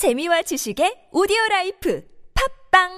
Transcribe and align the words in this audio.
재미와 0.00 0.40
지식의 0.40 1.10
오디오 1.12 1.36
라이프 1.50 2.02
팝빵 2.32 2.88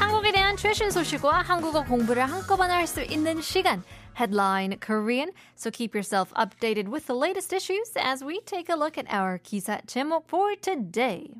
한국에 0.00 0.32
대한 0.32 0.56
최신 0.56 0.90
소식과 0.90 1.42
한국어 1.42 1.84
공부를 1.84 2.24
한꺼번에 2.28 2.74
할 2.74 2.88
수 2.88 3.04
있는 3.04 3.40
시간. 3.40 3.84
Headline 4.18 4.80
Korean. 4.84 5.30
So 5.54 5.70
keep 5.70 5.94
yourself 5.94 6.34
updated 6.34 6.88
with 6.88 7.06
the 7.06 7.14
latest 7.14 7.52
issues 7.54 7.94
as 7.96 8.24
we 8.24 8.40
take 8.40 8.68
a 8.68 8.74
look 8.74 8.98
at 8.98 9.06
our 9.08 9.38
기사 9.38 9.78
제목 9.86 10.26
for 10.26 10.56
today. 10.60 11.30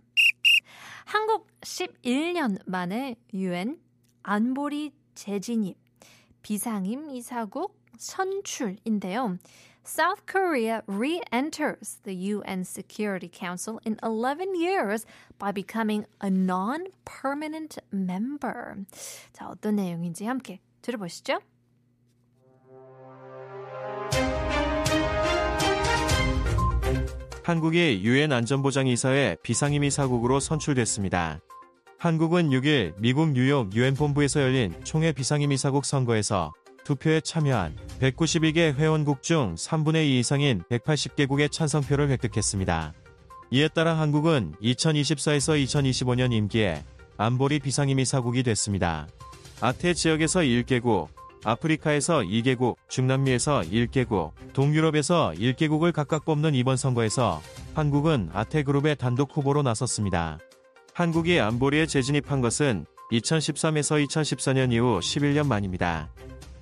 한국 1.07 1.49
11년 1.63 2.61
만에 2.67 3.17
UN 3.35 3.81
안보리 4.23 4.93
재진입 5.17 5.82
비상임 6.43 7.11
이사국 7.11 7.77
선출인데요. 7.99 9.39
South 9.85 10.27
Korea 10.27 10.83
re-enters 10.87 11.99
the 12.05 12.15
UN 12.15 12.65
Security 12.65 13.29
Council 13.29 13.81
in 13.85 13.97
11 14.03 14.55
years 14.55 15.05
by 15.39 15.51
becoming 15.51 16.07
a 16.21 16.31
non-permanent 16.31 17.79
member. 17.93 18.85
자, 19.33 19.49
어떤 19.49 19.77
내용인지 19.77 20.25
함께 20.25 20.61
들어보시죠. 20.83 21.41
한국이 27.45 28.03
유엔 28.05 28.31
안전보장이사회 28.31 29.39
비상임이사국으로 29.43 30.39
선출됐습니다. 30.39 31.41
한국은 32.03 32.51
6일 32.51 32.95
미국 32.99 33.29
뉴욕 33.29 33.73
유엔 33.77 33.95
본부에서 33.95 34.43
열린 34.43 34.75
총회 34.83 35.13
비상임이 35.13 35.57
사국 35.57 35.85
선거에서 35.85 36.53
투표에 36.83 37.21
참여한 37.21 37.77
192개 38.01 38.75
회원국 38.75 39.23
중 39.23 39.55
3분의 39.55 40.07
2 40.07 40.19
이상인 40.19 40.65
180개국의 40.69 41.53
찬성표를 41.53 42.11
획득했습니다. 42.11 42.93
이에 43.53 43.69
따라 43.69 43.97
한국은 43.97 44.53
2024에서 44.61 45.65
2025년 45.65 46.33
임기에 46.33 46.83
안보리 47.19 47.61
비상임이 47.61 48.05
사국이 48.05 48.43
됐습니다. 48.43 49.07
아태 49.61 49.95
지역에서 49.95 50.41
1개국, 50.41 51.07
아프리카에서 51.45 52.23
2개국, 52.23 52.75
중남미에서 52.89 53.61
1개국, 53.71 54.33
동유럽에서 54.55 55.35
1개국을 55.37 55.93
각각 55.93 56.25
뽑는 56.25 56.57
이번 56.57 56.77
선거에서 56.77 57.41
한국은 57.75 58.31
아태 58.33 58.65
그룹의 58.65 58.97
단독 58.97 59.37
후보로 59.37 59.63
나섰습니다. 59.63 60.41
한국이 60.95 61.41
안보리에 61.41 61.87
재진입한 61.87 62.43
것은 62.43 62.85
2013에서 63.13 64.07
2014년 64.07 64.73
이후 64.73 65.01
11년 65.01 65.47
만입니다. 65.47 66.11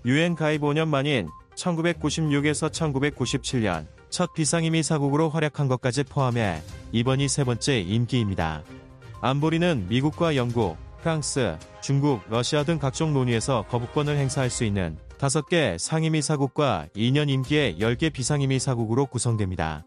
유엔 0.04 0.36
가입 0.36 0.60
5년 0.60 0.86
만인 0.86 1.28
1996에서 1.56 2.70
1997년 2.70 3.86
첫 4.08 4.32
비상임이 4.32 4.84
사국으로 4.84 5.30
활약한 5.30 5.66
것까지 5.66 6.04
포함해 6.04 6.62
이번이 6.92 7.26
세 7.28 7.42
번째 7.42 7.80
임기입니다. 7.80 8.62
안보리는 9.20 9.86
미국과 9.88 10.36
영국, 10.36 10.76
프랑스, 11.02 11.58
중국, 11.82 12.22
러시아 12.28 12.62
등 12.62 12.78
각종 12.78 13.12
논의에서 13.12 13.64
거부권을 13.68 14.16
행사할 14.16 14.48
수 14.48 14.62
있는 14.62 14.96
5개 15.18 15.76
상임위 15.76 16.22
사국과 16.22 16.86
2년 16.94 17.28
임기의 17.28 17.78
10개 17.80 18.12
비상임위 18.12 18.60
사국으로 18.60 19.06
구성됩니다. 19.06 19.84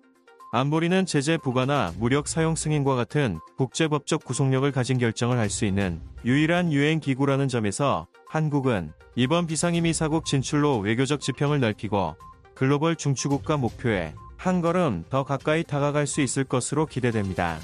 안보리는 0.55 1.07
제재 1.07 1.37
부과나 1.37 1.93
무력 1.97 2.27
사용 2.27 2.55
승인과 2.55 2.93
같은 2.93 3.39
국제법적 3.57 4.23
구속력을 4.23 4.71
가진 4.71 4.99
결정을 4.99 5.39
할 5.39 5.49
수 5.49 5.65
있는 5.65 5.99
유일한 6.25 6.71
유엔 6.71 6.99
기구라는 6.99 7.47
점에서 7.47 8.05
한국은 8.27 8.93
이번 9.15 9.47
비상임위 9.47 9.93
사국 9.93 10.25
진출로 10.25 10.77
외교적 10.77 11.21
지평을 11.21 11.59
넓히고 11.59 12.15
글로벌 12.53 12.95
중추국가 12.95 13.57
목표에 13.57 14.13
한 14.37 14.61
걸음 14.61 15.05
더 15.09 15.23
가까이 15.23 15.63
다가갈 15.63 16.05
수 16.05 16.21
있을 16.21 16.43
것으로 16.43 16.85
기대됩니다. 16.85 17.57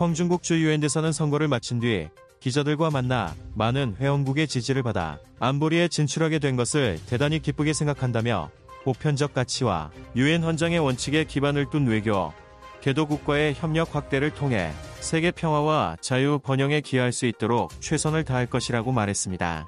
홍중국 0.00 0.42
주 0.42 0.60
유엔 0.60 0.80
대사는 0.80 1.12
선거를 1.12 1.46
마친 1.46 1.78
뒤 1.78 2.08
기자들과 2.40 2.90
만나 2.90 3.36
많은 3.54 3.94
회원국의 4.00 4.48
지지를 4.48 4.82
받아 4.82 5.20
안보리에 5.38 5.86
진출하게 5.86 6.40
된 6.40 6.56
것을 6.56 6.98
대단히 7.06 7.40
기쁘게 7.40 7.72
생각한다며 7.72 8.50
보편적 8.86 9.34
가치와 9.34 9.90
유엔 10.14 10.44
헌장의 10.44 10.78
원칙에 10.78 11.24
기반을 11.24 11.70
둔 11.70 11.88
외교, 11.88 12.32
개도국과의 12.82 13.54
협력 13.54 13.96
확대를 13.96 14.30
통해 14.30 14.70
세계 15.00 15.32
평화와 15.32 15.96
자유 16.00 16.38
번영에 16.38 16.80
기여할 16.82 17.10
수 17.10 17.26
있도록 17.26 17.72
최선을 17.80 18.22
다할 18.22 18.46
것이라고 18.46 18.92
말했습니다. 18.92 19.66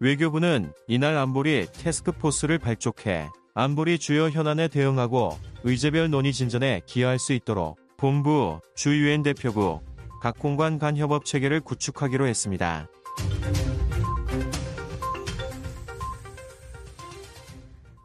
외교부는 0.00 0.74
이날 0.88 1.16
안보리 1.16 1.68
테스크포스를 1.72 2.58
발족해 2.58 3.30
안보리 3.54 3.98
주요 3.98 4.28
현안에 4.28 4.68
대응하고 4.68 5.38
의제별 5.64 6.10
논의 6.10 6.34
진전에 6.34 6.82
기여할 6.84 7.18
수 7.18 7.32
있도록 7.32 7.78
본부, 7.96 8.60
주 8.76 8.90
유엔 8.90 9.22
대표국, 9.22 9.82
각 10.20 10.38
공관 10.38 10.78
간 10.78 10.98
협업 10.98 11.24
체계를 11.24 11.60
구축하기로 11.60 12.26
했습니다. 12.26 12.88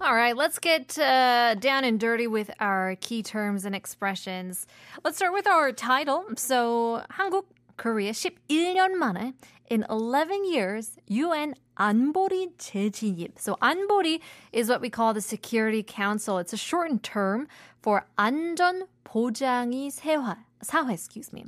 All 0.05 0.15
right, 0.15 0.37
let's 0.37 0.59
get 0.59 0.99
uh, 0.99 1.55
down 1.57 1.85
and 1.85 2.01
dirty 2.01 2.27
with 2.27 2.51
our 2.59 2.97
key 3.01 3.23
terms 3.23 3.65
and 3.65 3.75
expressions. 3.75 4.67
Let's 5.05 5.19
start 5.19 5.35
with 5.35 5.47
our 5.47 5.73
title. 5.73 6.25
So, 6.37 7.03
한국, 7.11 7.45
Korea 7.77 8.13
11년 8.13 8.93
만에 8.93 9.35
in 9.71 9.87
11 9.89 10.45
years 10.45 10.97
UN 11.09 11.55
안보리 11.79 12.53
재진입. 12.59 13.39
So 13.39 13.57
안보리 13.63 14.21
is 14.53 14.69
what 14.69 14.83
we 14.83 14.91
call 14.91 15.15
the 15.15 15.23
Security 15.23 15.83
Council. 15.83 16.39
It's 16.39 16.53
a 16.53 16.59
shortened 16.59 17.03
term 17.03 17.49
for 17.81 18.05
안전 18.19 18.83
보장이 19.05 19.91
세화. 19.91 20.45
사회, 20.63 20.93
excuse 20.93 21.33
me. 21.33 21.45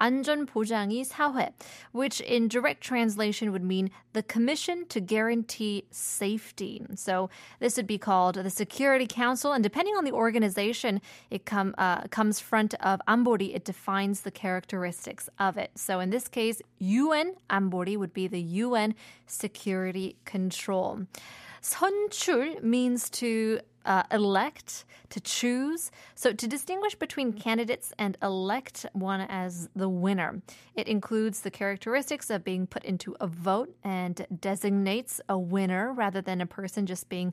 안전 0.00 0.46
보장이 0.46 1.04
사회, 1.04 1.52
which 1.92 2.20
in 2.20 2.48
direct 2.48 2.80
translation 2.80 3.52
would 3.52 3.62
mean 3.62 3.90
the 4.12 4.22
Commission 4.22 4.84
to 4.88 5.00
Guarantee 5.00 5.84
Safety. 5.90 6.82
So 6.96 7.30
this 7.60 7.76
would 7.76 7.86
be 7.86 7.98
called 7.98 8.34
the 8.34 8.50
Security 8.50 9.06
Council, 9.06 9.52
and 9.52 9.62
depending 9.62 9.94
on 9.96 10.04
the 10.04 10.12
organization, 10.12 11.00
it 11.30 11.44
come, 11.46 11.74
uh, 11.78 12.02
comes 12.08 12.40
front 12.40 12.74
of 12.80 13.00
안보리. 13.06 13.54
It 13.54 13.64
defines 13.64 14.22
the 14.22 14.30
characteristics 14.30 15.28
of 15.38 15.56
it. 15.56 15.70
So 15.76 16.00
in 16.00 16.10
this 16.10 16.28
case, 16.28 16.60
UN 16.78 17.34
안보리 17.48 17.96
would 17.96 18.12
be 18.12 18.26
the 18.26 18.42
UN 18.42 18.94
Security 19.26 20.16
Control. 20.24 21.06
선출 21.62 22.62
means 22.62 23.10
to 23.10 23.60
uh, 23.84 24.02
elect, 24.10 24.84
to 25.10 25.20
choose. 25.20 25.90
So 26.14 26.32
to 26.32 26.48
distinguish 26.48 26.96
between 26.96 27.32
candidates 27.32 27.92
and 27.98 28.18
elect 28.22 28.84
one 28.92 29.20
as 29.20 29.68
the 29.76 29.88
winner. 29.88 30.42
It 30.74 30.88
includes 30.88 31.40
the 31.40 31.50
characteristics 31.50 32.28
of 32.28 32.44
being 32.44 32.66
put 32.66 32.84
into 32.84 33.16
a 33.20 33.26
vote 33.26 33.74
and 33.84 34.26
designates 34.40 35.20
a 35.28 35.38
winner 35.38 35.92
rather 35.92 36.20
than 36.20 36.40
a 36.40 36.46
person 36.46 36.86
just 36.86 37.08
being 37.08 37.32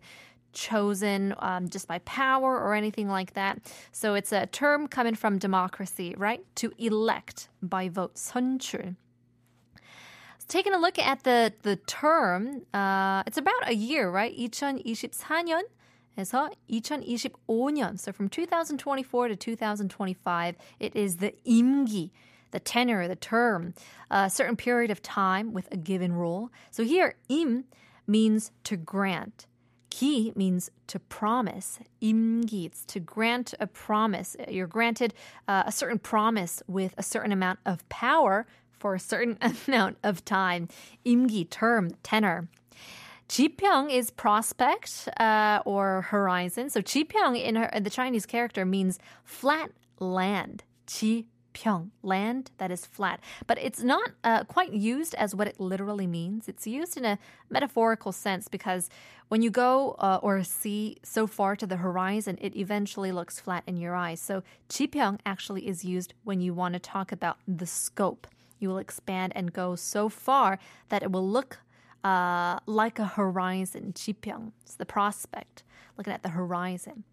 chosen 0.54 1.34
um, 1.40 1.68
just 1.68 1.88
by 1.88 1.98
power 2.00 2.60
or 2.60 2.76
anything 2.76 3.10
like 3.10 3.34
that. 3.34 3.60
So 3.92 4.14
it's 4.14 4.32
a 4.32 4.46
term 4.46 4.88
coming 4.88 5.16
from 5.16 5.40
democracy, 5.40 6.14
right? 6.16 6.46
To 6.58 6.72
elect 6.78 7.50
by 7.64 7.90
vote, 7.90 8.16
선출 8.16 8.96
taking 10.48 10.74
a 10.74 10.78
look 10.78 11.00
at 11.00 11.24
the 11.24 11.54
the 11.64 11.78
term, 11.88 12.62
uh, 12.74 13.24
it's 13.26 13.38
about 13.38 13.68
a 13.68 13.74
year, 13.74 14.10
right? 14.10 14.38
2024년 14.38 15.64
에서 16.18 16.50
2025년. 16.70 18.00
So 18.00 18.12
from 18.12 18.30
2024 18.30 19.28
to 19.30 19.36
2025, 19.36 20.56
it 20.80 20.96
is 20.96 21.18
the 21.18 21.34
임기, 21.46 22.12
the 22.52 22.60
tenure, 22.60 23.08
the 23.08 23.16
term, 23.16 23.74
a 24.12 24.30
certain 24.30 24.56
period 24.56 24.92
of 24.92 25.02
time 25.02 25.54
with 25.54 25.68
a 25.72 25.78
given 25.78 26.14
role. 26.14 26.50
So 26.72 26.84
here, 26.84 27.16
임 27.30 27.66
means 28.08 28.52
to 28.66 28.78
grant. 28.78 29.48
기 29.90 30.36
means 30.36 30.70
to 30.88 31.00
promise. 31.00 31.80
임기, 32.02 32.66
it's 32.66 32.86
to 32.86 33.00
grant 33.00 33.54
a 33.60 33.68
promise. 33.68 34.36
You're 34.48 34.68
granted 34.68 35.14
uh, 35.48 35.64
a 35.66 35.72
certain 35.72 36.00
promise 36.00 36.62
with 36.68 36.94
a 36.98 37.04
certain 37.04 37.32
amount 37.32 37.60
of 37.66 37.88
power 37.90 38.46
for 38.72 38.94
a 38.96 39.00
certain 39.00 39.38
amount 39.68 39.98
of 40.04 40.24
time. 40.26 40.68
임기, 41.06 41.50
term, 41.50 41.92
tenor. 42.04 42.48
Jipyong 43.29 43.91
is 43.93 44.11
prospect 44.11 45.09
uh, 45.21 45.61
or 45.67 46.03
horizon. 46.03 46.71
So 46.71 46.81
Jipyong 46.81 47.39
in, 47.39 47.57
in 47.57 47.83
the 47.83 47.91
Chinese 47.91 48.25
character 48.25 48.65
means 48.65 48.99
flat 49.23 49.71
land. 49.99 50.65
Jipyong, 50.87 51.91
land 52.03 52.51
that 52.57 52.71
is 52.71 52.87
flat. 52.87 53.21
But 53.47 53.59
it's 53.59 53.83
not 53.83 54.13
uh, 54.25 54.45
quite 54.45 54.73
used 54.73 55.15
as 55.17 55.35
what 55.35 55.47
it 55.47 55.61
literally 55.61 56.07
means. 56.07 56.49
It's 56.49 56.67
used 56.67 56.97
in 56.97 57.05
a 57.05 57.19
metaphorical 57.51 58.13
sense 58.13 58.49
because 58.49 58.89
when 59.29 59.43
you 59.43 59.51
go 59.51 59.97
uh, 59.99 60.21
or 60.23 60.43
see 60.43 60.97
so 61.03 61.27
far 61.27 61.55
to 61.57 61.67
the 61.67 61.77
horizon, 61.77 62.39
it 62.41 62.57
eventually 62.57 63.13
looks 63.13 63.39
flat 63.39 63.63
in 63.67 63.77
your 63.77 63.95
eyes. 63.95 64.21
So 64.21 64.43
Jipyong 64.71 65.21
actually 65.27 65.69
is 65.69 65.85
used 65.85 66.15
when 66.25 66.41
you 66.41 66.55
want 66.55 66.73
to 66.75 66.81
talk 66.81 67.13
about 67.13 67.37
the 67.47 67.67
scope. 67.67 68.27
You 68.59 68.71
will 68.71 68.79
expand 68.79 69.35
and 69.37 69.53
go 69.53 69.77
so 69.77 70.09
far 70.09 70.59
that 70.89 71.03
it 71.03 71.13
will 71.13 71.29
look 71.29 71.59
uh, 72.04 72.60
like 72.66 73.00
a 73.00 73.06
horizon, 73.06 73.94
지평. 73.94 74.52
It's 74.62 74.76
the 74.76 74.86
prospect, 74.86 75.64
looking 75.98 76.14
at 76.14 76.24
the 76.24 76.30
horizon. 76.30 77.04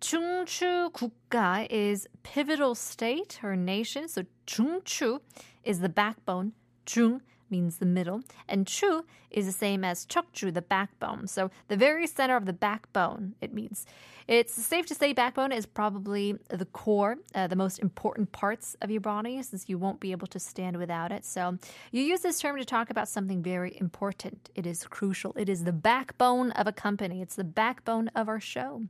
중추 0.00 0.92
국가 0.92 1.66
is 1.70 2.06
pivotal 2.22 2.74
state 2.74 3.40
or 3.42 3.56
nation. 3.56 4.08
So 4.08 4.24
중추 4.46 5.20
is 5.64 5.80
the 5.80 5.88
backbone. 5.88 6.52
중 6.84 7.20
means 7.51 7.77
the 7.77 7.85
middle, 7.85 8.21
and 8.47 8.67
chu 8.67 9.05
is 9.31 9.45
the 9.45 9.51
same 9.51 9.83
as 9.83 10.05
chukju, 10.05 10.53
the 10.53 10.61
backbone. 10.61 11.27
So 11.27 11.51
the 11.67 11.77
very 11.77 12.07
center 12.07 12.35
of 12.35 12.45
the 12.45 12.53
backbone, 12.53 13.35
it 13.41 13.53
means. 13.53 13.85
It's 14.27 14.53
safe 14.53 14.85
to 14.85 14.93
say 14.93 15.13
backbone 15.13 15.51
is 15.51 15.65
probably 15.65 16.35
the 16.49 16.65
core, 16.65 17.17
uh, 17.33 17.47
the 17.47 17.55
most 17.55 17.79
important 17.79 18.31
parts 18.31 18.75
of 18.79 18.91
your 18.91 19.01
body, 19.01 19.41
since 19.41 19.67
you 19.67 19.79
won't 19.79 19.99
be 19.99 20.11
able 20.11 20.27
to 20.27 20.39
stand 20.39 20.77
without 20.77 21.11
it. 21.11 21.25
So 21.25 21.57
you 21.91 22.03
use 22.03 22.21
this 22.21 22.39
term 22.39 22.55
to 22.57 22.63
talk 22.63 22.91
about 22.91 23.07
something 23.07 23.41
very 23.41 23.75
important. 23.79 24.51
It 24.53 24.67
is 24.67 24.85
crucial. 24.85 25.33
It 25.35 25.49
is 25.49 25.63
the 25.63 25.73
backbone 25.73 26.51
of 26.51 26.67
a 26.67 26.71
company. 26.71 27.23
It's 27.23 27.35
the 27.35 27.43
backbone 27.43 28.09
of 28.09 28.29
our 28.29 28.39
show. 28.39 28.83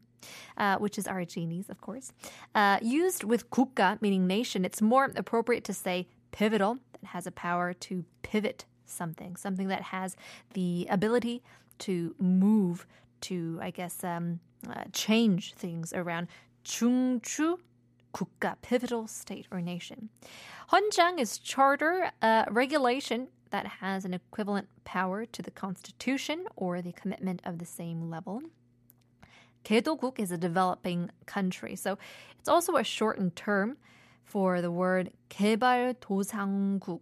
Uh, 0.57 0.75
which 0.79 0.97
is 0.97 1.07
our 1.07 1.23
genies, 1.23 1.69
of 1.69 1.79
course. 1.79 2.11
Uh, 2.53 2.77
used 2.81 3.23
with 3.23 3.49
kuka, 3.51 3.97
meaning 4.01 4.27
nation, 4.27 4.65
it's 4.65 4.81
more 4.81 5.13
appropriate 5.15 5.63
to 5.63 5.73
say 5.73 6.09
pivotal, 6.32 6.78
that 6.92 7.08
has 7.08 7.26
a 7.26 7.32
power 7.32 7.72
to 7.72 8.04
pivot 8.22 8.64
something, 8.84 9.36
something 9.36 9.68
that 9.68 9.82
has 9.82 10.16
the 10.52 10.86
ability 10.90 11.42
to 11.80 12.14
move, 12.18 12.86
to, 13.22 13.58
I 13.62 13.70
guess, 13.70 14.04
um, 14.04 14.40
uh, 14.68 14.84
change 14.92 15.54
things 15.54 15.92
around. 15.92 16.28
중추 16.64 17.58
국가, 18.12 18.56
pivotal 18.62 19.06
state 19.06 19.46
or 19.50 19.60
nation. 19.60 20.08
헌장 20.70 21.18
is 21.18 21.38
charter, 21.38 22.10
uh, 22.22 22.44
regulation 22.50 23.28
that 23.50 23.66
has 23.80 24.04
an 24.04 24.14
equivalent 24.14 24.68
power 24.84 25.24
to 25.26 25.42
the 25.42 25.50
constitution 25.50 26.46
or 26.56 26.80
the 26.80 26.92
commitment 26.92 27.40
of 27.44 27.58
the 27.58 27.66
same 27.66 28.10
level. 28.10 28.42
개도국 29.64 30.18
is 30.18 30.30
a 30.30 30.38
developing 30.38 31.10
country. 31.26 31.74
So 31.74 31.98
it's 32.38 32.48
also 32.48 32.76
a 32.76 32.84
shortened 32.84 33.36
term 33.36 33.76
for 34.28 34.60
the 34.60 34.70
word 34.70 35.12
개발도상국, 35.30 37.00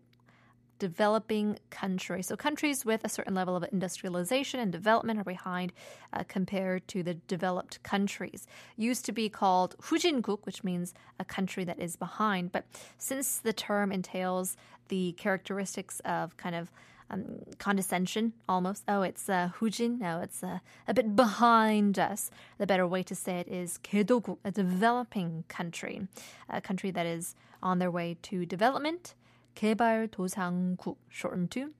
developing 0.78 1.58
country. 1.70 2.22
So 2.22 2.36
countries 2.36 2.84
with 2.84 3.04
a 3.04 3.08
certain 3.08 3.36
level 3.36 3.54
of 3.54 3.64
industrialization 3.72 4.58
and 4.58 4.72
development 4.72 5.20
are 5.20 5.24
behind 5.24 5.72
uh, 6.12 6.24
compared 6.26 6.88
to 6.88 7.04
the 7.04 7.14
developed 7.14 7.82
countries. 7.84 8.48
Used 8.76 9.04
to 9.04 9.12
be 9.12 9.28
called 9.28 9.76
후진국, 9.80 10.40
which 10.42 10.64
means 10.64 10.92
a 11.20 11.24
country 11.24 11.62
that 11.64 11.78
is 11.78 11.94
behind. 11.94 12.50
But 12.50 12.64
since 12.98 13.38
the 13.38 13.52
term 13.52 13.92
entails 13.92 14.56
the 14.88 15.12
characteristics 15.12 16.00
of 16.04 16.36
kind 16.36 16.56
of 16.56 16.72
um, 17.10 17.24
condescension 17.58 18.32
almost. 18.48 18.84
Oh, 18.88 19.02
it's 19.02 19.28
uh, 19.28 19.50
hujin. 19.58 19.98
No, 19.98 20.20
it's 20.20 20.42
uh, 20.42 20.58
a 20.88 20.94
bit 20.94 21.14
behind 21.14 21.98
us. 21.98 22.30
The 22.58 22.66
better 22.66 22.86
way 22.86 23.02
to 23.04 23.14
say 23.14 23.38
it 23.38 23.48
is 23.48 23.78
개도국, 23.82 24.38
a 24.44 24.50
developing 24.50 25.44
country, 25.48 26.08
a 26.48 26.60
country 26.60 26.90
that 26.90 27.06
is 27.06 27.34
on 27.62 27.78
their 27.78 27.90
way 27.90 28.16
to 28.22 28.46
development. 28.46 29.14
개발도상국, 29.54 30.96
shortened 31.08 31.50
to 31.52 31.72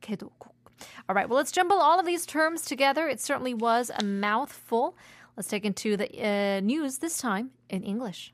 개도국. 0.00 0.52
All 1.08 1.14
right, 1.14 1.28
well, 1.28 1.36
let's 1.36 1.52
jumble 1.52 1.76
all 1.76 2.00
of 2.00 2.06
these 2.06 2.24
terms 2.24 2.62
together. 2.62 3.06
It 3.06 3.20
certainly 3.20 3.52
was 3.52 3.90
a 3.94 4.02
mouthful. 4.02 4.96
Let's 5.36 5.48
take 5.48 5.64
into 5.66 5.96
the 5.96 6.08
uh, 6.26 6.60
news 6.60 6.98
this 6.98 7.18
time 7.18 7.50
in 7.68 7.82
English. 7.82 8.32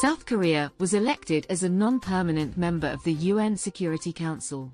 South 0.00 0.24
Korea 0.24 0.72
was 0.78 0.94
elected 0.94 1.46
as 1.50 1.62
a 1.62 1.68
non-permanent 1.68 2.56
member 2.56 2.86
of 2.86 3.04
the 3.04 3.12
UN 3.12 3.54
Security 3.54 4.14
Council. 4.14 4.72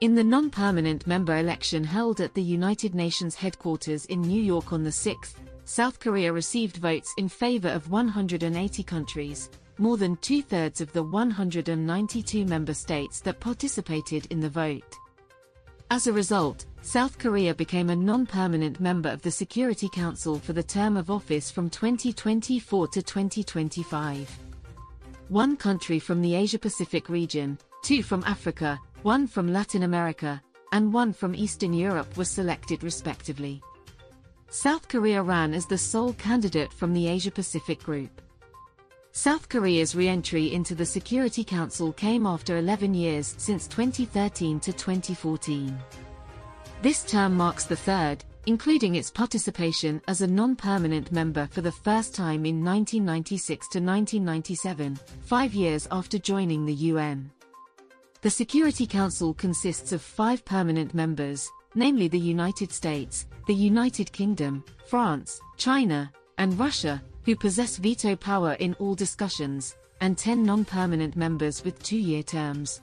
In 0.00 0.16
the 0.16 0.24
non-permanent 0.24 1.06
member 1.06 1.36
election 1.36 1.84
held 1.84 2.20
at 2.20 2.34
the 2.34 2.42
United 2.42 2.96
Nations 2.96 3.36
headquarters 3.36 4.06
in 4.06 4.20
New 4.22 4.42
York 4.42 4.72
on 4.72 4.82
the 4.82 4.90
6th, 4.90 5.34
South 5.66 6.00
Korea 6.00 6.32
received 6.32 6.78
votes 6.78 7.14
in 7.16 7.28
favor 7.28 7.68
of 7.68 7.92
180 7.92 8.82
countries, 8.82 9.50
more 9.78 9.96
than 9.96 10.16
two-thirds 10.16 10.80
of 10.80 10.92
the 10.92 11.04
192 11.04 12.44
member 12.44 12.74
states 12.74 13.20
that 13.20 13.38
participated 13.38 14.26
in 14.30 14.40
the 14.40 14.50
vote. 14.50 14.96
As 15.90 16.06
a 16.06 16.12
result, 16.12 16.66
South 16.82 17.18
Korea 17.18 17.54
became 17.54 17.90
a 17.90 17.96
non-permanent 17.96 18.80
member 18.80 19.10
of 19.10 19.22
the 19.22 19.30
Security 19.30 19.88
Council 19.88 20.38
for 20.38 20.52
the 20.52 20.62
term 20.62 20.96
of 20.96 21.10
office 21.10 21.50
from 21.50 21.68
2024 21.68 22.88
to 22.88 23.02
2025. 23.02 24.38
One 25.28 25.56
country 25.56 25.98
from 25.98 26.22
the 26.22 26.34
Asia-Pacific 26.34 27.08
region, 27.08 27.58
two 27.82 28.02
from 28.02 28.24
Africa, 28.24 28.78
one 29.02 29.26
from 29.26 29.52
Latin 29.52 29.82
America, 29.82 30.42
and 30.72 30.92
one 30.92 31.12
from 31.12 31.34
Eastern 31.34 31.72
Europe 31.72 32.16
was 32.16 32.30
selected 32.30 32.82
respectively. 32.82 33.62
South 34.48 34.88
Korea 34.88 35.22
ran 35.22 35.52
as 35.52 35.66
the 35.66 35.78
sole 35.78 36.14
candidate 36.14 36.72
from 36.72 36.92
the 36.94 37.08
Asia-Pacific 37.08 37.82
group. 37.82 38.22
South 39.16 39.48
Korea's 39.48 39.94
re-entry 39.94 40.52
into 40.52 40.74
the 40.74 40.84
Security 40.84 41.44
Council 41.44 41.92
came 41.92 42.26
after 42.26 42.58
11 42.58 42.94
years 42.94 43.36
since 43.38 43.68
2013 43.68 44.58
to 44.58 44.72
2014. 44.72 45.78
This 46.82 47.04
term 47.04 47.36
marks 47.36 47.62
the 47.62 47.76
third, 47.76 48.24
including 48.46 48.96
its 48.96 49.12
participation 49.12 50.02
as 50.08 50.20
a 50.20 50.26
non-permanent 50.26 51.12
member 51.12 51.46
for 51.52 51.60
the 51.60 51.70
first 51.70 52.12
time 52.12 52.44
in 52.44 52.64
1996 52.64 53.68
to 53.68 53.78
1997, 53.78 54.98
five 55.20 55.54
years 55.54 55.86
after 55.92 56.18
joining 56.18 56.66
the 56.66 56.74
UN. 56.74 57.30
The 58.20 58.30
Security 58.30 58.84
Council 58.84 59.32
consists 59.32 59.92
of 59.92 60.02
five 60.02 60.44
permanent 60.44 60.92
members, 60.92 61.48
namely 61.76 62.08
the 62.08 62.18
United 62.18 62.72
States, 62.72 63.28
the 63.46 63.54
United 63.54 64.10
Kingdom, 64.10 64.64
France, 64.88 65.40
China, 65.56 66.10
and 66.36 66.58
Russia, 66.58 67.00
who 67.24 67.36
possess 67.36 67.76
veto 67.76 68.14
power 68.16 68.54
in 68.54 68.74
all 68.74 68.94
discussions, 68.94 69.76
and 70.00 70.18
10 70.18 70.42
non-permanent 70.42 71.16
members 71.16 71.64
with 71.64 71.82
two-year 71.82 72.22
terms. 72.22 72.82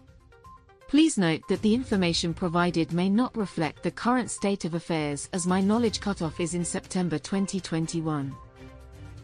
Please 0.88 1.18
note 1.18 1.42
that 1.48 1.62
the 1.62 1.74
information 1.74 2.34
provided 2.34 2.92
may 2.92 3.10
not 3.10 3.36
reflect 3.38 3.82
the 3.82 3.92
current 3.92 4.30
state 4.30 4.66
of 4.66 4.74
affairs 4.74 5.30
as 5.32 5.48
my 5.48 5.62
knowledge 5.62 6.02
cutoff 6.02 6.40
is 6.40 6.54
in 6.54 6.66
September 6.66 7.18
2021. 7.18 8.36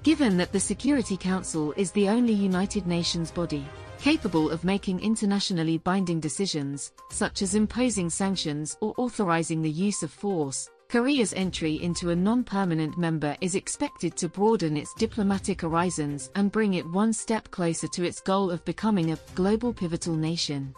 Given 0.04 0.38
that 0.38 0.54
the 0.54 0.60
Security 0.60 1.18
Council 1.18 1.74
is 1.76 1.92
the 1.92 2.08
only 2.08 2.34
United 2.34 2.88
Nations 2.88 3.32
body 3.32 3.68
capable 4.00 4.50
of 4.52 4.64
making 4.64 5.00
internationally 5.00 5.80
binding 5.80 6.20
decisions, 6.20 6.94
such 7.10 7.42
as 7.42 7.56
imposing 7.56 8.10
sanctions 8.10 8.78
or 8.80 8.94
authorizing 8.98 9.62
the 9.62 9.70
use 9.70 10.04
of 10.04 10.12
force, 10.12 10.70
Korea's 10.90 11.34
entry 11.34 11.84
into 11.84 12.12
a 12.12 12.16
non-permanent 12.16 12.98
member 12.98 13.36
is 13.42 13.56
expected 13.56 14.16
to 14.16 14.30
broaden 14.30 14.78
its 14.78 14.94
diplomatic 14.94 15.62
horizons 15.62 16.32
and 16.36 16.50
bring 16.50 16.76
it 16.76 16.90
one 16.90 17.12
step 17.12 17.52
closer 17.52 17.90
to 17.90 18.06
its 18.06 18.22
goal 18.22 18.50
of 18.50 18.64
becoming 18.64 19.12
a 19.12 19.20
global 19.36 19.74
pivotal 19.74 20.16
nation. 20.16 20.74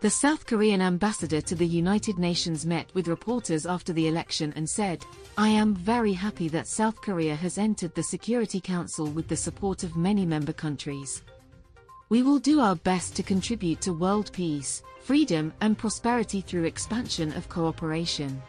The 0.00 0.10
South 0.10 0.44
Korean 0.44 0.82
ambassador 0.82 1.40
to 1.40 1.54
the 1.54 1.64
United 1.64 2.18
Nations 2.18 2.66
met 2.66 2.92
with 2.94 3.06
reporters 3.06 3.64
after 3.64 3.92
the 3.92 4.08
election 4.08 4.52
and 4.56 4.68
said, 4.68 5.04
I 5.38 5.46
am 5.46 5.76
very 5.76 6.12
happy 6.12 6.48
that 6.48 6.66
South 6.66 7.00
Korea 7.00 7.36
has 7.36 7.58
entered 7.58 7.94
the 7.94 8.02
Security 8.02 8.60
Council 8.60 9.06
with 9.06 9.28
the 9.28 9.36
support 9.36 9.84
of 9.84 9.96
many 9.96 10.26
member 10.26 10.52
countries. 10.52 11.22
We 12.08 12.24
will 12.24 12.40
do 12.40 12.58
our 12.58 12.74
best 12.74 13.14
to 13.14 13.22
contribute 13.22 13.80
to 13.82 13.92
world 13.92 14.32
peace, 14.32 14.82
freedom 15.00 15.52
and 15.60 15.78
prosperity 15.78 16.40
through 16.40 16.64
expansion 16.64 17.32
of 17.34 17.48
cooperation. 17.48 18.42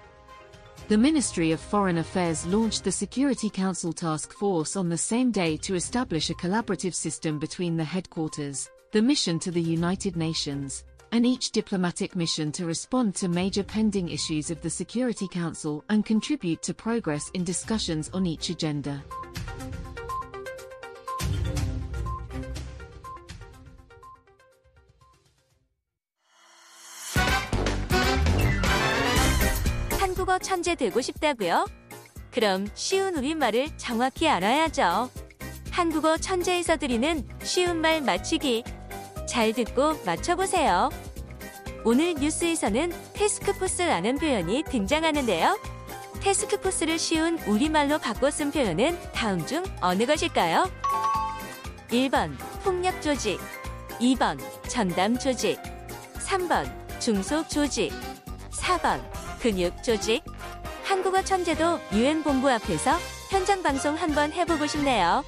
The 0.90 0.98
Ministry 0.98 1.52
of 1.52 1.62
Foreign 1.62 2.00
Affairs 2.00 2.46
launched 2.46 2.84
the 2.84 2.92
Security 2.92 3.50
Council 3.50 3.94
Task 3.94 4.34
Force 4.34 4.76
on 4.76 4.90
the 4.90 4.98
same 4.98 5.32
day 5.32 5.56
to 5.58 5.76
establish 5.76 6.30
a 6.30 6.34
collaborative 6.34 6.94
system 6.94 7.40
between 7.40 7.78
the 7.78 7.86
headquarters, 7.86 8.70
the 8.92 9.02
mission 9.02 9.40
to 9.40 9.50
the 9.50 9.62
United 9.62 10.18
Nations, 10.18 10.84
and 11.14 11.26
each 11.26 11.52
diplomatic 11.52 12.18
mission 12.18 12.52
to 12.52 12.66
respond 12.66 13.16
to 13.16 13.30
major 13.30 13.64
pending 13.64 14.10
issues 14.10 14.52
of 14.52 14.62
the 14.62 14.70
Security 14.70 15.28
Council 15.30 15.86
and 15.88 16.06
contribute 16.06 16.62
to 16.62 16.74
progress 16.74 17.30
in 17.30 17.46
discussions 17.46 18.10
on 18.14 18.26
each 18.26 18.50
agenda. 18.50 19.02
한국어 30.24 30.40
천재 30.40 30.76
되고 30.76 31.02
싶다고요? 31.02 31.66
그럼 32.32 32.66
쉬운 32.76 33.18
우리말을 33.18 33.78
정확히 33.78 34.30
알아야죠. 34.30 35.10
한국어 35.70 36.16
천재에서 36.16 36.78
드리는 36.78 37.28
쉬운 37.44 37.82
말 37.82 38.00
맞추기. 38.00 38.64
잘 39.28 39.52
듣고 39.52 40.02
맞춰보세요. 40.06 40.90
오늘 41.84 42.14
뉴스에서는 42.14 42.94
테스크포스라는 43.12 44.18
표현이 44.18 44.64
등장하는데요. 44.64 45.60
테스크포스를 46.22 46.98
쉬운 46.98 47.38
우리말로 47.40 48.00
바꿔 48.00 48.32
쓴 48.32 48.50
표현은 48.50 48.98
다음 49.12 49.46
중 49.46 49.62
어느 49.82 50.06
것일까요? 50.06 50.72
1번 51.90 52.38
폭력 52.64 53.02
조직, 53.02 53.42
2번 54.00 54.40
전담 54.70 55.20
조직, 55.20 55.60
3번 56.14 56.72
중소 57.02 57.46
조직, 57.50 57.92
4번 58.52 59.02
근육 59.44 59.84
조직. 59.84 60.24
한국어 60.86 61.22
천재도 61.22 61.78
유엔 61.92 62.24
본부 62.24 62.50
앞에서 62.50 62.92
현장 63.30 63.62
방송 63.62 63.94
한번 63.94 64.32
해보고 64.32 64.66
싶네요. 64.68 65.22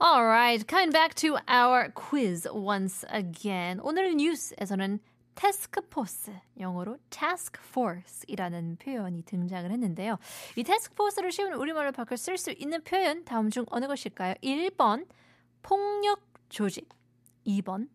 Alright, 0.00 0.64
coming 0.68 0.92
back 0.92 1.16
to 1.16 1.38
our 1.50 1.92
quiz 1.92 2.48
once 2.48 3.04
again. 3.12 3.80
오늘 3.82 4.14
뉴스에서는 4.14 5.00
task 5.34 5.82
force, 5.90 6.32
영어로 6.60 6.98
task 7.10 7.58
force이라는 7.70 8.76
표현이 8.76 9.24
등장을 9.24 9.68
했는데요. 9.68 10.18
이 10.54 10.62
task 10.62 10.92
force를 10.92 11.32
쉬운 11.32 11.54
우리말로 11.54 11.90
바꿔 11.90 12.14
쓸 12.14 12.38
수 12.38 12.52
있는 12.52 12.80
표현 12.84 13.24
다음 13.24 13.50
중 13.50 13.64
어느 13.70 13.88
것일까요? 13.88 14.34
1번 14.40 15.08
폭력 15.62 16.20
조직, 16.48 16.88
2번 17.58 17.88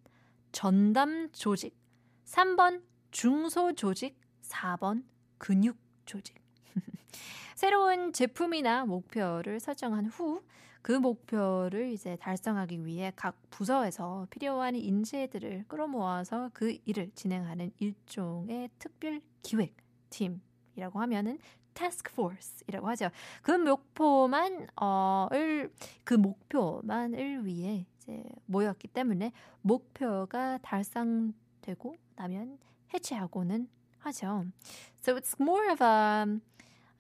전담 0.52 1.30
조직, 1.32 1.76
3번 2.26 2.84
중소 3.12 3.74
조직, 3.74 4.18
4번 4.42 5.04
근육 5.38 5.78
조직. 6.06 6.36
새로운 7.56 8.14
제품이나 8.14 8.86
목표를 8.86 9.60
설정한 9.60 10.06
후 10.06 10.42
그 10.86 10.92
목표를 10.92 11.92
이제 11.94 12.16
달성하기 12.18 12.86
위해 12.86 13.12
각 13.16 13.36
부서에서 13.50 14.28
필요한 14.30 14.76
인재들을 14.76 15.66
끌어모아서 15.68 16.52
그 16.54 16.78
일을 16.86 17.10
진행하는 17.16 17.72
일종의 17.80 18.70
특별 18.78 19.20
기획 19.42 19.76
팀이라고 20.12 21.00
하면은 21.00 21.40
task 21.74 22.12
force이라고 22.14 22.88
하죠. 22.90 23.10
그 23.42 23.54
목표만 23.54 24.68
어을 24.76 25.74
그 26.04 26.14
목표만을 26.14 27.48
위해 27.48 27.88
이제 28.05 28.23
모였기 28.47 28.89
때문에 28.89 29.33
목표가 29.63 30.59
달성되고 30.59 31.97
나면 32.17 32.59
해체하고는 32.93 33.69
하죠. 34.05 34.47
So 35.01 35.17
it's 35.17 35.39
more 35.39 35.71
of 35.71 35.81
a 35.81 36.41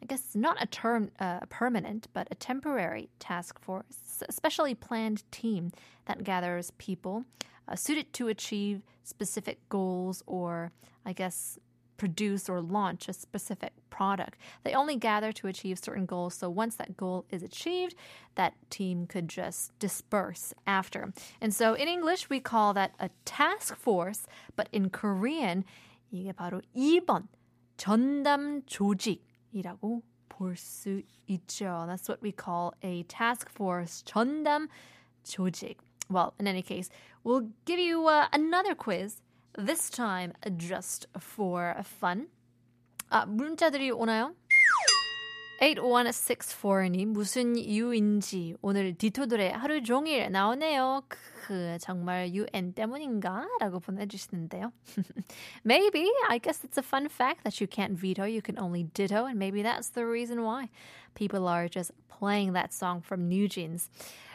I 0.02 0.07
guess 0.07 0.35
not 0.35 0.57
a 0.62 0.67
term 0.67 1.11
uh, 1.19 1.40
permanent, 1.50 2.09
but 2.12 2.26
a 2.31 2.35
temporary 2.35 3.11
task 3.19 3.61
force, 3.61 4.23
a 4.26 4.33
specially 4.33 4.75
planned 4.75 5.31
team 5.31 5.73
that 6.07 6.25
gathers 6.25 6.73
people 6.79 7.25
uh, 7.69 7.76
suited 7.76 8.12
to 8.14 8.29
achieve 8.29 8.83
specific 9.05 9.59
goals 9.69 10.23
or, 10.26 10.73
I 11.05 11.12
guess, 11.12 11.59
produce 12.00 12.49
or 12.49 12.62
launch 12.62 13.09
a 13.09 13.12
specific 13.12 13.73
product. 13.90 14.38
They 14.64 14.73
only 14.73 14.97
gather 14.97 15.33
to 15.33 15.49
achieve 15.49 15.79
certain 15.79 16.07
goals. 16.07 16.33
So 16.33 16.49
once 16.49 16.76
that 16.76 16.97
goal 16.97 17.26
is 17.31 17.43
achieved, 17.43 17.95
that 18.37 18.55
team 18.71 19.07
could 19.07 19.29
just 19.29 19.79
disperse 19.79 20.55
after. 20.67 21.12
And 21.43 21.55
so 21.55 21.75
in 21.75 21.88
English, 21.88 22.31
we 22.31 22.40
call 22.40 22.73
that 22.73 22.93
a 22.99 23.11
task 23.26 23.76
force, 23.76 24.25
but 24.57 24.71
in 24.73 24.88
Korean, 24.88 25.64
이게 26.11 26.33
바로 26.33 26.62
2번 26.75 27.29
전담 27.76 28.62
조직이라고 28.67 30.02
볼 30.31 30.57
수 30.57 31.02
있죠. 31.29 31.87
That's 31.87 32.09
what 32.09 32.23
we 32.23 32.33
call 32.33 32.73
a 32.83 33.02
task 33.05 33.50
force 33.50 34.02
전담 34.07 34.69
조직. 35.23 35.76
Well, 36.09 36.33
in 36.40 36.47
any 36.47 36.62
case, 36.62 36.88
we'll 37.23 37.50
give 37.67 37.79
you 37.79 38.07
uh, 38.09 38.26
another 38.33 38.75
quiz 38.75 39.21
this 39.55 39.90
time 39.90 40.33
just 40.57 41.07
for 41.19 41.75
fun. 41.83 42.29
아, 43.11 43.26
문자들이 43.26 43.90
오나요? 43.90 44.35
8164님, 45.60 47.08
무슨 47.08 47.58
유인지 47.58 48.56
오늘 48.62 48.94
디토들의 48.96 49.52
하루 49.54 49.82
종일 49.84 50.32
나오네요. 50.32 51.02
그 51.46 51.78
정말 51.80 52.34
UN 52.34 52.74
때문인가? 52.74 53.48
라고 53.60 53.80
보내주시는데요. 53.80 54.72
maybe, 55.64 56.12
I 56.28 56.40
guess 56.40 56.66
it's 56.66 56.78
a 56.78 56.84
fun 56.84 57.06
fact 57.06 57.44
that 57.44 57.62
you 57.62 57.68
can't 57.68 57.98
veto, 57.98 58.26
you 58.26 58.42
can 58.42 58.60
only 58.60 58.84
ditto, 58.94 59.26
and 59.26 59.40
maybe 59.40 59.64
that's 59.64 59.88
the 59.90 60.06
reason 60.06 60.44
why 60.44 60.68
people 61.14 61.48
are 61.48 61.70
just 61.70 61.94
playing 62.10 62.52
that 62.54 62.74
song 62.74 63.02
from 63.02 63.30
New 63.30 63.48
Jeans. 63.48 63.90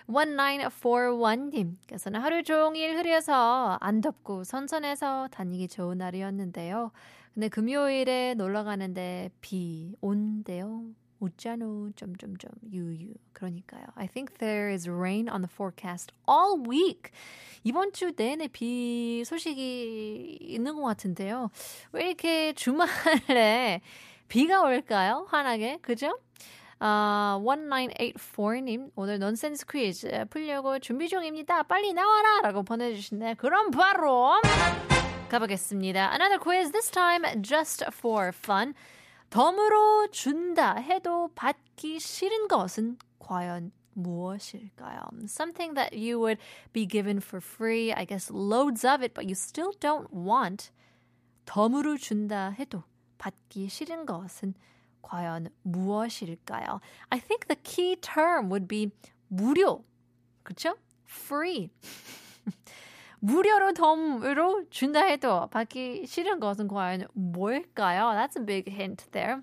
1941님께서는 0.09 2.21
하루 2.21 2.43
종일 2.43 2.97
흐려서 2.97 3.77
안 3.81 4.01
덥고 4.01 4.45
선선해서 4.45 5.29
다니기 5.31 5.69
좋은 5.69 5.99
날이었는데요. 5.99 6.91
근데 7.35 7.49
금요일에 7.49 8.33
놀러 8.35 8.65
가는데 8.65 9.31
비 9.41 9.95
온대요. 10.01 10.83
웃자노 11.21 11.91
점점점 11.97 12.51
유유 12.73 13.13
그러니까요. 13.33 13.85
I 13.95 14.09
think 14.09 14.39
there 14.39 14.73
is 14.73 14.89
rain 14.89 15.29
on 15.29 15.43
the 15.43 15.49
forecast 15.51 16.13
all 16.29 16.61
week. 16.69 17.13
이번 17.63 17.93
주 17.93 18.13
내내 18.17 18.49
비 18.49 19.23
소식이 19.25 20.39
있는 20.41 20.75
것 20.75 20.83
같은데요. 20.83 21.51
왜 21.93 22.07
이렇게 22.09 22.53
주말에 22.55 23.81
비가 24.29 24.63
올까요? 24.63 25.27
환하게 25.29 25.79
그죠? 25.83 26.19
아, 26.79 27.39
1984님, 27.45 28.91
오늘 28.95 29.19
넌센스 29.19 29.67
퀴즈 29.67 30.25
풀려고 30.31 30.79
준비 30.79 31.09
중입니다. 31.09 31.65
빨리 31.65 31.93
나와라! 31.93 32.41
라고 32.41 32.63
보내주신데, 32.63 33.35
그럼 33.35 33.71
바로 33.71 34.41
가보겠습니다. 35.29 36.13
Another 36.13 36.39
quiz, 36.39 36.73
this 36.73 36.91
time 36.91 37.43
just 37.43 37.85
for 37.93 38.29
fun. 38.29 38.73
덤으로 39.31 40.09
준다 40.11 40.75
해도 40.75 41.31
받기 41.37 42.01
싫은 42.01 42.49
것은 42.49 42.99
과연 43.21 43.71
무엇일까요? 43.95 45.03
Something 45.25 45.75
that 45.75 45.97
you 45.97 46.19
would 46.19 46.41
be 46.73 46.85
given 46.85 47.19
for 47.19 47.41
free, 47.41 47.93
I 47.93 48.05
guess 48.05 48.29
loads 48.31 48.85
of 48.85 49.03
it, 49.03 49.15
but 49.15 49.27
you 49.27 49.35
still 49.35 49.73
don't 49.79 50.11
want. 50.13 50.73
덤으로 51.47 51.97
준다 51.97 52.51
해도 52.51 52.83
받기 53.19 53.69
싫은 53.69 54.05
것은 54.07 54.55
과연 55.03 55.49
무엇일까요? 55.63 56.81
I 57.11 57.21
think 57.21 57.47
the 57.47 57.61
key 57.63 57.97
term 57.97 58.51
would 58.51 58.67
be 58.67 58.91
무료. 59.29 59.85
그쵸? 60.43 60.77
Free. 61.07 61.71
무료로 63.21 63.75
덤으로 63.75 64.65
준다 64.71 65.05
해도 65.05 65.49
받기 65.51 66.07
싫은 66.07 66.41
것은 66.41 66.69
과연 66.69 67.07
뭘까요? 67.13 68.09
That's 68.11 68.39
a 68.39 68.45
big 68.47 68.71
hint 68.73 69.11
there. 69.11 69.41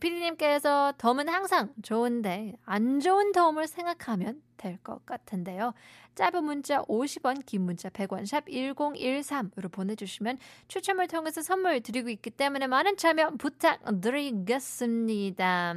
피디님께서 0.00 0.94
덤은 0.98 1.28
항상 1.28 1.72
좋은데 1.82 2.54
안 2.64 3.00
좋은 3.00 3.32
덤을 3.32 3.66
생각하면 3.68 4.42
될 4.56 4.78
것 4.82 5.04
같은데요. 5.06 5.72
짧은 6.14 6.42
문자 6.44 6.82
50원, 6.84 7.44
긴 7.44 7.62
문자 7.62 7.90
100원, 7.90 8.24
샵 8.26 8.46
1013으로 8.46 9.70
보내주시면 9.70 10.38
추첨을 10.68 11.06
통해서 11.08 11.42
선물 11.42 11.80
드리고 11.80 12.08
있기 12.08 12.30
때문에 12.30 12.66
많은 12.66 12.96
참여 12.96 13.32
부탁드리겠습니다. 13.38 15.74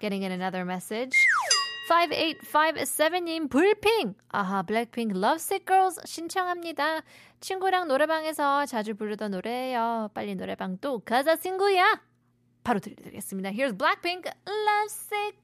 Getting 0.00 0.24
in 0.24 0.32
another 0.32 0.64
message. 0.64 1.10
5857님 1.88 3.50
불핑 3.50 4.14
아하 4.28 4.62
블랙핑크 4.62 5.16
Lovesick 5.16 5.66
Girls 5.66 6.00
신청합니다. 6.04 7.02
친구랑 7.40 7.88
노래방에서 7.88 8.66
자주 8.66 8.94
부르던 8.94 9.32
노래예요. 9.32 10.10
빨리 10.14 10.34
노래방 10.34 10.78
또 10.78 11.00
가자 11.00 11.36
친구야. 11.36 12.00
바로 12.62 12.78
들려드리겠습니다. 12.78 13.50
Here's 13.50 13.76
Blackpink 13.76 14.30
Lovesick. 14.46 15.38